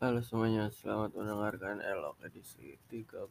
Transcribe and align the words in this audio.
Halo 0.00 0.24
semuanya, 0.24 0.72
selamat 0.72 1.12
mendengarkan 1.12 1.84
Elok 1.84 2.24
edisi 2.24 2.72
13 2.88 3.28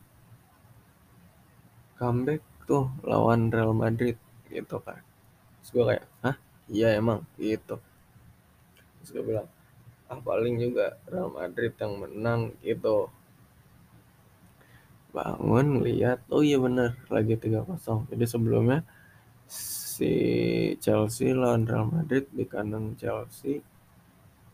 comeback 2.01 2.41
tuh 2.65 2.89
lawan 3.05 3.51
Real 3.51 3.75
Madrid 3.75 4.17
gitu 4.51 4.81
kan. 4.83 5.01
Terus 5.61 5.71
gue 5.73 5.85
kayak 5.95 6.05
hah? 6.25 6.37
Iya 6.69 6.99
emang 7.01 7.25
gitu. 7.37 7.77
Terus 9.01 9.11
gue 9.13 9.25
bilang 9.25 9.49
ah 10.09 10.17
paling 10.25 10.57
juga 10.57 10.97
Real 11.09 11.29
Madrid 11.29 11.73
yang 11.77 12.01
menang 12.01 12.57
gitu. 12.65 13.13
Bangun 15.09 15.81
lihat 15.81 16.21
oh 16.29 16.45
iya 16.45 16.61
bener 16.61 16.93
lagi 17.09 17.33
3-0 17.33 18.13
jadi 18.13 18.25
sebelumnya 18.29 18.85
si 19.49 20.13
Chelsea 20.85 21.33
lawan 21.33 21.65
Real 21.65 21.89
Madrid 21.89 22.29
di 22.29 22.45
kandang 22.45 22.93
Chelsea 23.01 23.65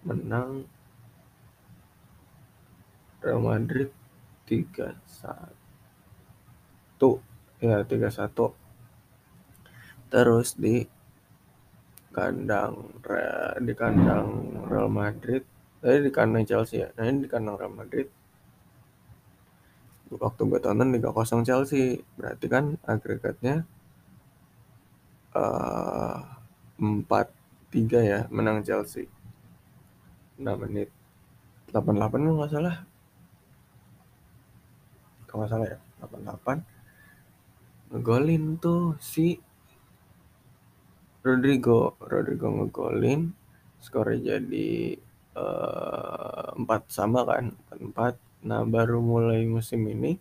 menang 0.07 0.63
Real 3.19 3.43
Madrid 3.43 3.91
3-1 4.47 4.95
ya 7.59 7.83
3-1 7.83 8.64
terus 10.15 10.55
di 10.55 10.87
kandang 12.15 12.95
di 13.59 13.75
kandang 13.75 14.31
Real 14.71 14.87
Madrid. 14.87 15.43
Eh 15.83 15.99
di 16.07 16.15
kandang 16.15 16.47
Chelsea 16.47 16.87
ya. 16.87 16.89
Nah 16.95 17.11
ini 17.11 17.27
di 17.27 17.29
kandang 17.29 17.59
Real 17.59 17.75
Madrid. 17.75 18.07
Waktu 20.15 20.47
gue 20.47 20.61
tonton 20.63 20.95
3-0 20.95 21.43
Chelsea. 21.43 21.99
Berarti 22.15 22.47
kan 22.47 22.79
agregatnya 22.87 23.67
uh, 25.35 26.23
eh, 26.79 27.27
4-3 27.75 27.99
ya 28.07 28.21
menang 28.31 28.63
Chelsea. 28.63 29.11
6 30.39 30.47
menit. 30.63 30.95
88 31.75 31.91
kalau 31.91 32.39
nggak 32.39 32.53
salah. 32.55 32.77
Kalau 35.27 35.43
nggak 35.43 35.51
salah 35.51 35.67
ya 35.67 35.79
88 35.99 36.63
ngegolin 37.95 38.59
tuh 38.59 38.95
si 39.03 39.39
Rodrigo 41.25 41.97
Rodrigo 42.05 42.53
ngegolin 42.53 43.33
skornya 43.81 44.37
jadi 44.37 45.01
uh, 45.37 46.53
empat 46.61 46.93
sama 46.93 47.25
kan 47.25 47.57
empat 47.73 48.21
nah 48.45 48.61
baru 48.61 49.01
mulai 49.01 49.49
musim 49.49 49.89
ini 49.89 50.21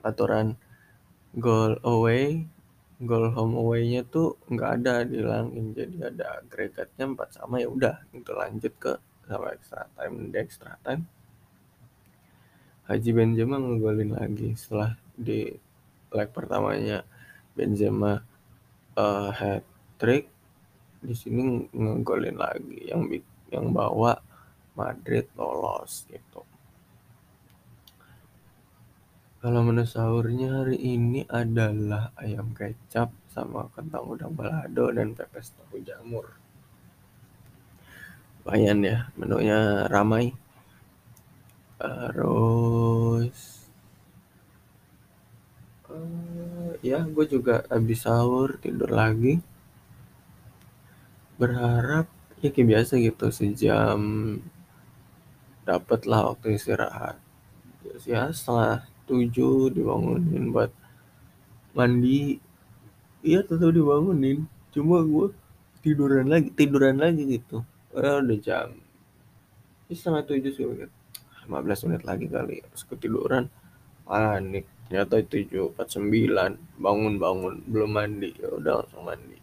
aturan 0.00 0.56
goal 1.36 1.76
away 1.84 2.48
goal 3.02 3.28
home 3.34 3.58
away-nya 3.58 4.06
tuh 4.06 4.38
nggak 4.48 4.70
ada 4.80 5.04
dihilangin. 5.04 5.74
Jadi 5.74 5.96
ada 6.00 6.40
agregatnya 6.40 7.04
empat 7.10 7.36
sama 7.36 7.58
ya 7.58 7.68
udah 7.68 7.96
itu 8.14 8.32
lanjut 8.32 8.72
ke 8.78 8.92
sama 9.26 9.50
extra 9.52 9.84
time 9.98 10.14
di 10.30 10.36
extra 10.38 10.72
time. 10.80 11.02
Haji 12.84 13.10
Benzema 13.16 13.56
ngegolin 13.56 14.12
lagi 14.12 14.52
setelah 14.54 14.96
di 15.16 15.48
leg 16.12 16.28
pertamanya 16.30 17.02
Benzema 17.56 18.20
uh, 18.98 19.30
hat 19.30 19.62
trick 19.98 20.30
di 21.04 21.12
sini 21.12 21.68
ngegolin 21.70 22.38
lagi 22.40 22.88
yang 22.88 23.04
yang 23.52 23.70
bawa 23.70 24.16
Madrid 24.74 25.30
lolos 25.38 26.08
gitu. 26.10 26.42
Kalau 29.44 29.60
menu 29.60 29.84
sahurnya 29.84 30.64
hari 30.64 30.80
ini 30.80 31.20
adalah 31.28 32.16
ayam 32.16 32.56
kecap 32.56 33.12
sama 33.28 33.68
kentang 33.76 34.08
udang 34.08 34.32
balado 34.32 34.88
dan 34.88 35.12
pepes 35.12 35.52
tahu 35.52 35.84
jamur. 35.84 36.32
Lumayan 38.40 38.80
ya, 38.80 39.12
menunya 39.20 39.84
ramai. 39.92 40.32
Terus 41.76 43.63
uh, 45.94 46.74
ya 46.82 47.06
gue 47.06 47.24
juga 47.30 47.62
habis 47.70 48.02
sahur 48.02 48.58
tidur 48.58 48.90
lagi. 48.90 49.38
Berharap 51.38 52.10
ya 52.42 52.50
kayak 52.50 52.68
biasa 52.68 52.92
gitu 52.98 53.26
sejam 53.30 54.00
dapet 55.62 56.00
lah 56.10 56.34
waktu 56.34 56.58
istirahat. 56.58 57.16
Ya 58.04 58.28
setelah 58.34 58.82
tujuh 59.06 59.70
dibangunin 59.70 60.50
buat 60.50 60.74
mandi 61.78 62.42
iya 63.22 63.40
tetap 63.46 63.70
dibangunin. 63.70 64.50
Cuma 64.74 65.00
gue 65.06 65.30
tiduran 65.80 66.26
lagi 66.26 66.50
tiduran 66.52 66.98
lagi 66.98 67.22
gitu. 67.38 67.62
Karena 67.94 68.18
udah 68.18 68.38
jam 68.42 68.68
ini 69.84 69.94
setengah 69.94 70.24
tujuh 70.26 70.52
sih 70.56 70.64
15 70.64 71.86
menit 71.86 72.02
lagi 72.02 72.26
kali 72.26 72.64
terus 72.66 72.84
ketiduran. 72.88 73.46
Panik 74.04 74.73
ternyata 74.86 75.20
tujuh 75.24 75.72
empat 75.72 75.88
sembilan. 75.90 76.80
Bangun 76.80 77.14
bangun 77.16 77.54
belum 77.66 77.90
mandi. 77.90 78.30
Ya 78.36 78.48
udah 78.52 78.84
langsung 78.84 79.04
mandi. 79.04 79.38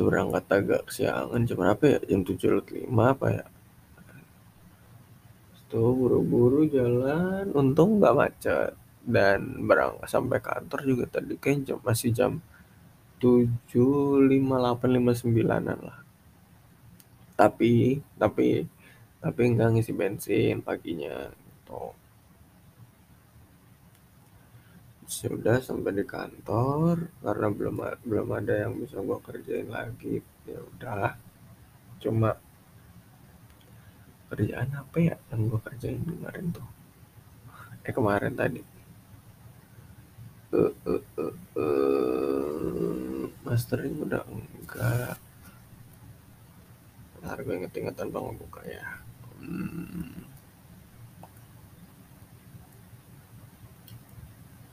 Berangkat 0.00 0.44
agak 0.48 0.82
kesiangan. 0.88 1.44
Jam 1.44 1.60
berapa 1.60 1.84
ya? 1.84 1.98
Jam 2.08 2.24
tujuh 2.24 2.64
lima 2.72 3.12
apa 3.12 3.26
ya? 3.36 3.44
Itu 5.52 5.92
buru-buru 5.92 6.64
jalan. 6.72 7.52
Untung 7.52 8.00
nggak 8.00 8.16
macet. 8.16 8.72
Dan 9.04 9.68
berangkat 9.68 10.08
sampai 10.08 10.40
kantor 10.40 10.80
juga 10.88 11.04
tadi. 11.20 11.36
Kayak 11.36 11.68
jam 11.68 11.78
masih 11.84 12.10
jam 12.16 12.32
tujuh 13.20 14.24
lima 14.24 14.56
delapan 14.56 14.90
lima 14.96 15.12
sembilanan 15.12 15.78
lah. 15.84 16.00
Tapi 17.36 18.00
tapi 18.16 18.64
tapi 19.20 19.40
enggak 19.44 19.68
ngisi 19.76 19.92
bensin 19.92 20.64
paginya. 20.64 21.28
Gitu 21.28 21.99
sudah 25.10 25.58
sampai 25.58 25.90
di 25.90 26.04
kantor 26.06 27.10
karena 27.18 27.46
belum 27.50 27.76
belum 28.06 28.28
ada 28.30 28.54
yang 28.62 28.78
bisa 28.78 29.02
gue 29.02 29.18
kerjain 29.26 29.66
lagi. 29.66 30.22
Ya 30.46 30.62
udah 30.62 31.18
cuma 31.98 32.38
kerjaan 34.30 34.70
apa 34.70 34.96
ya 35.02 35.16
yang 35.34 35.50
gue 35.50 35.60
kerjain 35.66 35.98
kemarin 36.06 36.54
tuh? 36.54 36.68
Eh 37.82 37.90
kemarin 37.90 38.38
tadi. 38.38 38.62
Uh, 40.54 40.70
uh, 40.86 41.02
uh, 41.18 41.34
uh, 41.58 43.22
mastering 43.42 43.98
udah 43.98 44.22
enggak. 44.30 45.18
Ntar 47.18 47.38
gue 47.42 47.54
inget-ingetan 47.58 48.14
bang 48.14 48.38
buka 48.38 48.62
ya. 48.62 48.86
Hmm. 49.42 50.22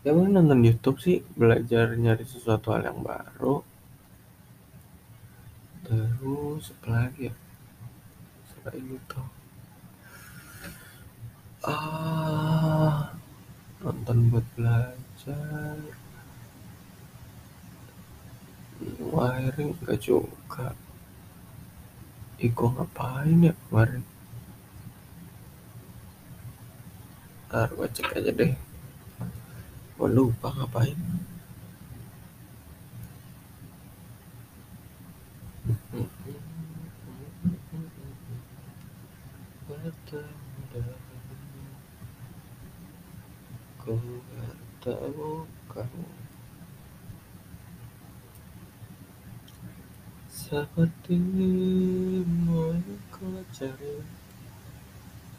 Ya 0.08 0.16
gue 0.16 0.24
nonton 0.32 0.64
YouTube 0.64 1.04
sih 1.04 1.20
belajar 1.36 1.92
nyari 2.00 2.24
sesuatu 2.24 2.72
hal 2.72 2.88
yang 2.88 3.04
baru. 3.04 3.60
Terus 5.84 6.72
apa 6.80 6.88
lagi 6.96 7.28
ya? 7.28 7.36
Selain 8.48 8.88
itu. 8.88 9.22
Ah 11.68 13.12
nonton 13.84 14.32
buat 14.32 14.48
belajar. 14.56 15.76
Wiring 19.12 19.76
enggak 19.76 20.00
juga. 20.00 20.72
Iko 22.40 22.80
ngapain 22.80 23.44
ya 23.44 23.54
kemarin? 23.68 24.08
Ntar 27.52 27.76
gue 27.76 27.88
cek 27.92 28.16
aja 28.16 28.32
deh 28.32 28.67
gue 29.98 30.10
lupa 30.14 30.54
ngapain. 30.54 30.94
Sepertimu 50.48 51.76
yang 52.72 53.04
ku 53.12 53.44
cari 53.52 54.00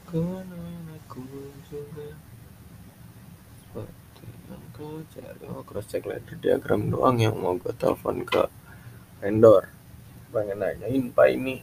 Karena 0.05 0.69
aku 0.93 1.25
juga 1.65 2.13
Seperti 2.13 2.28
kau 2.28 2.28
cari 5.06 5.45
Oh 5.47 5.62
cross 5.62 5.87
check 5.91 6.05
ladder 6.06 6.37
diagram 6.39 6.91
doang 6.91 7.17
yang 7.23 7.37
mau 7.39 7.55
gue 7.55 7.73
telepon 7.75 8.27
ke 8.27 8.47
vendor. 9.23 9.71
Pengen 10.35 10.59
nanyain 10.61 11.05
pak 11.15 11.29
ini 11.33 11.62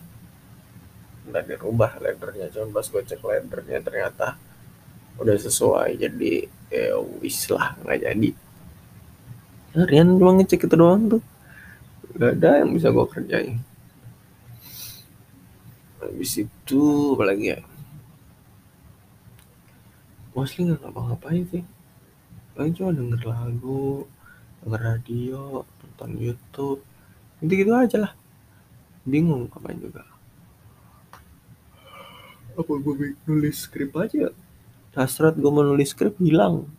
Nggak 1.26 1.44
dirubah 1.50 1.92
laddernya. 1.98 2.54
Cuman 2.54 2.70
pas 2.70 2.86
gue 2.86 3.02
cek 3.02 3.22
laddernya 3.22 3.80
ternyata 3.82 4.28
Udah 5.16 5.36
sesuai. 5.40 5.96
Jadi 6.00 6.46
ya 6.70 7.00
wis 7.24 7.48
lah 7.52 7.76
nggak 7.82 8.00
jadi. 8.04 8.30
Harian 9.76 10.16
cuma 10.16 10.40
ngecek 10.40 10.68
itu 10.68 10.76
doang 10.76 11.20
tuh. 11.20 11.24
Gak 12.16 12.40
ada 12.40 12.64
yang 12.64 12.72
bisa 12.72 12.96
gue 12.96 13.06
kerjain. 13.12 13.60
Habis 16.00 16.48
itu 16.48 16.82
apalagi 17.16 17.56
ya? 17.56 17.60
Mostly 20.32 20.68
nggak 20.68 20.80
ngapa-ngapain 20.84 21.44
sih 21.52 21.64
paling 22.56 22.72
cuma 22.72 22.96
denger 22.96 23.22
lagu 23.28 24.07
denger 24.63 24.81
radio 24.81 25.68
nonton 25.84 26.12
YouTube 26.16 26.81
gitu 27.44 27.54
gitu 27.54 27.72
aja 27.75 27.98
lah. 28.00 28.13
Bingung 29.04 29.52
ngapain 29.52 29.78
juga. 29.78 30.07
Apa 32.56 32.72
gue 32.80 33.19
nulis 33.28 33.68
skrip 33.68 33.92
aja? 34.00 34.31
Hasrat 34.96 35.36
gue 35.36 35.52
mau 35.52 35.62
nulis 35.62 35.92
skrip 35.92 36.16
hilang. 36.24 36.72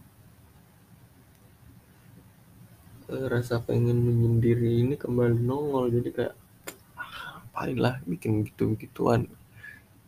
Rasa 3.07 3.61
pengen 3.63 4.03
menyendiri 4.03 4.83
ini 4.83 4.99
kembali 4.99 5.39
nongol 5.39 5.93
jadi 5.95 6.11
kayak 6.11 6.35
ah, 6.99 7.45
ngapain 7.45 7.77
lah 7.79 7.95
bikin 8.03 8.43
gitu 8.43 8.75
gituan 8.75 9.31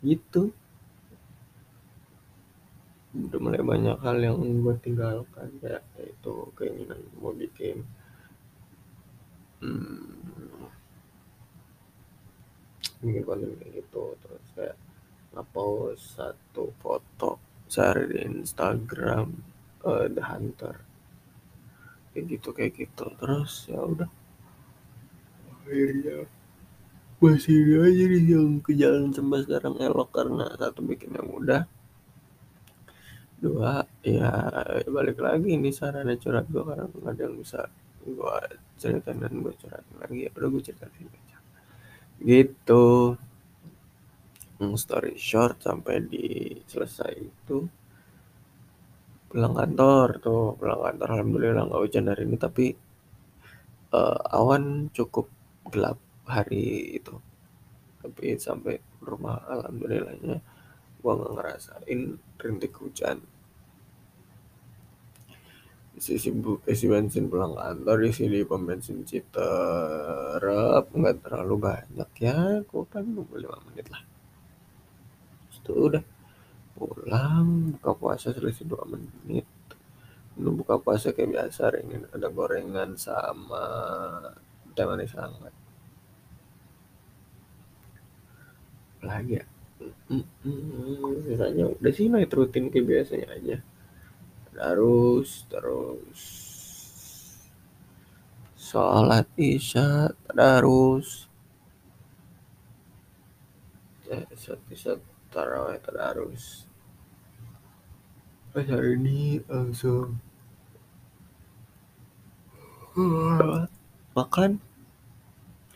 gitu 0.02 0.50
udah 3.18 3.38
mulai 3.42 3.62
banyak 3.62 3.98
hal 3.98 4.16
yang 4.22 4.38
gue 4.38 4.74
tinggalkan 4.78 5.48
kayak 5.58 5.82
itu 5.98 6.34
keinginan 6.54 7.00
mau 7.18 7.34
bikin 7.34 7.82
hmm, 9.58 10.70
bikin 13.02 13.22
konten 13.26 13.50
kayak 13.58 13.82
gitu 13.82 14.14
terus 14.22 14.46
kayak 14.54 14.76
ngepost 15.34 16.14
satu 16.14 16.70
foto 16.78 17.48
sehari 17.68 18.08
di 18.08 18.18
Instagram 18.24 19.28
uh, 19.84 20.08
The 20.08 20.24
Hunter. 20.24 20.74
Kayak 22.10 22.24
gitu 22.32 22.48
kayak 22.56 22.72
gitu. 22.74 23.04
Terus 23.20 23.68
ya 23.68 23.80
udah. 23.84 24.10
Akhirnya 25.52 26.24
masih 27.18 27.82
aja 27.82 28.04
nih 28.08 28.24
yang 28.30 28.62
ke 28.62 28.72
jalan 28.78 29.10
sampai 29.10 29.42
sekarang 29.42 29.74
elok 29.82 30.14
karena 30.14 30.54
satu 30.54 30.86
bikinnya 30.86 31.18
mudah 31.26 31.66
dua 33.38 33.86
ya 34.02 34.50
balik 34.90 35.22
lagi 35.22 35.54
ini 35.54 35.70
sarana 35.70 36.18
curhat 36.18 36.50
gue 36.50 36.62
karena 36.62 36.90
yang 37.14 37.38
bisa 37.38 37.70
gue 38.02 38.36
ceritain 38.78 39.18
dan 39.18 39.34
gue 39.42 39.54
curhatin 39.58 39.96
lagi. 40.00 40.18
Ya 40.26 40.30
udah 40.34 40.48
gue 40.48 40.62
ceritain 40.62 41.06
aja. 41.06 41.38
Gitu. 42.22 42.86
Story 44.58 45.14
short 45.14 45.62
sampai 45.62 46.02
di 46.02 46.26
selesai 46.66 47.12
itu 47.14 47.62
pulang 49.30 49.54
kantor 49.54 50.08
tuh 50.18 50.42
pulang 50.58 50.82
kantor. 50.82 51.08
Alhamdulillah 51.20 51.62
nggak 51.68 51.82
hujan 51.84 52.10
hari 52.10 52.22
ini 52.26 52.36
tapi 52.40 52.66
uh, 53.94 54.18
awan 54.34 54.90
cukup 54.90 55.30
gelap 55.70 55.98
hari 56.26 56.98
itu. 56.98 57.14
Tapi 58.02 58.34
sampai 58.34 58.82
rumah 59.04 59.42
alhamdulillahnya 59.46 60.57
gua 61.08 61.16
nggak 61.16 61.34
ngerasain 61.40 62.00
rintik 62.36 62.76
hujan. 62.76 63.24
Isi 65.96 66.20
sibuk 66.20 66.60
isi 66.68 66.84
bensin 66.84 67.32
pulang 67.32 67.56
kantor 67.56 67.96
di 68.12 68.44
pom 68.44 68.68
bensin 68.68 69.08
Citerap 69.08 70.84
nggak 70.92 71.24
terlalu 71.24 71.56
banyak 71.56 72.10
ya. 72.20 72.60
Gua 72.68 72.84
kan 72.92 73.08
nunggu 73.08 73.40
lima 73.40 73.56
menit 73.72 73.88
lah. 73.88 74.04
Itu 75.48 75.88
udah 75.88 76.04
pulang 76.76 77.72
buka 77.80 77.96
puasa 77.96 78.28
selisih 78.36 78.68
dua 78.68 78.84
menit. 78.84 79.48
Ini 80.36 80.50
buka 80.52 80.76
puasa 80.76 81.16
kayak 81.16 81.32
biasa 81.32 81.72
ini 81.80 82.04
ada 82.12 82.28
gorengan 82.28 83.00
sama 83.00 83.64
teh 84.76 84.84
manis 84.84 85.16
hangat. 85.16 85.56
Lagi 89.00 89.40
ya 89.40 89.57
sisanya 91.24 91.64
udah 91.72 91.92
sih 91.92 92.06
naik 92.08 92.32
rutin 92.32 92.72
kayak 92.72 92.86
biasanya 92.86 93.28
aja. 93.34 93.56
Terus 94.54 95.30
terus. 95.48 96.22
Sholat 98.58 99.28
isya 99.40 100.12
tadarus 100.28 101.28
sholat 104.08 104.60
isya 104.72 104.96
tarawih 105.28 105.80
pas 108.48 108.64
hari 108.64 108.96
ini 108.96 109.38
langsung. 109.44 110.18
Makan. 114.16 114.58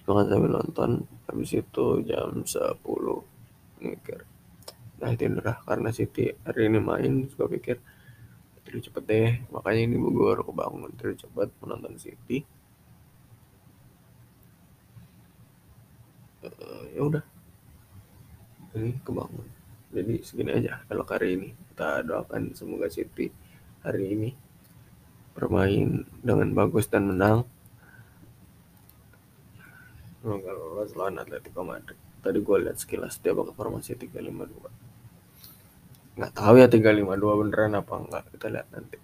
Makan 0.09 0.27
sambil 0.27 0.51
nonton. 0.51 0.91
Habis 1.29 1.63
itu 1.63 1.87
jam 2.09 2.43
10 2.43 2.83
mikir. 3.83 4.23
Nah 5.03 5.11
tidur 5.19 5.43
lah 5.43 5.59
karena 5.67 5.91
Siti 5.91 6.31
hari 6.47 6.71
ini 6.71 6.79
main 6.79 7.27
gue 7.27 7.49
pikir 7.59 7.77
tidur 8.63 8.81
cepet 8.87 9.03
deh. 9.03 9.33
Makanya 9.51 9.81
ini 9.91 9.97
gue 9.99 10.13
baru 10.15 10.47
kebangun 10.47 10.95
tidur 10.95 11.19
cepet 11.19 11.49
menonton 11.59 11.99
Siti. 11.99 12.39
Uh, 16.43 16.87
ya 16.95 17.01
udah. 17.03 17.25
Ini 18.79 18.95
kebangun. 19.03 19.47
Jadi 19.93 20.15
segini 20.23 20.51
aja 20.55 20.87
kalau 20.87 21.03
hari 21.03 21.29
ini. 21.35 21.49
Kita 21.73 22.05
doakan 22.07 22.53
semoga 22.53 22.87
City 22.87 23.33
hari 23.83 24.15
ini 24.15 24.31
bermain 25.35 26.05
dengan 26.23 26.53
bagus 26.55 26.87
dan 26.87 27.11
menang. 27.11 27.43
Semoga 30.23 30.55
lolos 30.55 30.95
lawan 30.95 31.19
Atletico 31.19 31.67
Madrid 31.67 32.12
tadi 32.23 32.39
gue 32.39 32.57
lihat 32.63 32.79
sekilas 32.79 33.19
dia 33.19 33.35
bakal 33.35 33.53
formasi 33.53 33.99
352 33.99 34.93
nggak 36.13 36.33
tahu 36.33 36.55
ya 36.61 36.69
352 36.71 37.41
beneran 37.41 37.73
apa 37.77 37.95
enggak 37.97 38.25
kita 38.37 38.47
lihat 38.53 38.69
nanti. 38.73 38.97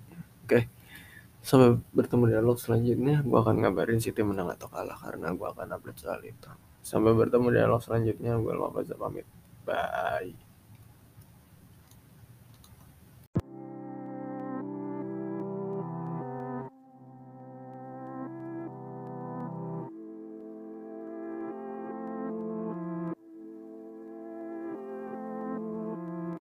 Oke 0.45 0.61
sampai 1.49 1.81
bertemu 1.97 2.23
di 2.29 2.33
dialog 2.37 2.59
selanjutnya. 2.61 3.17
Gue 3.25 3.39
akan 3.41 3.65
ngabarin 3.65 4.05
City 4.05 4.21
menang 4.21 4.53
atau 4.53 4.69
kalah 4.69 5.01
karena 5.01 5.33
gue 5.33 5.49
akan 5.49 5.81
update 5.81 6.01
soal 6.05 6.21
itu. 6.21 6.53
Sampai 6.85 7.17
bertemu 7.17 7.49
di 7.49 7.57
dialog 7.57 7.81
selanjutnya 7.81 8.37
gue 8.37 8.53
lupa 8.53 8.85
pamit. 8.85 9.25
Bye. 9.65 10.48